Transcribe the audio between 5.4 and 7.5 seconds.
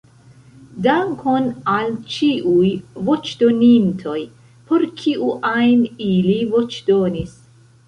ajn ili voĉdonis.